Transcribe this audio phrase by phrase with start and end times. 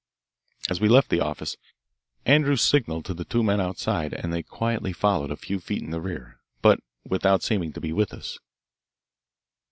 [0.67, 1.57] As we left the office,
[2.25, 5.91] Andrews signalled to the two men outside, and they quietly followed a few feet in
[5.91, 8.39] the rear, but without seeming to be with us.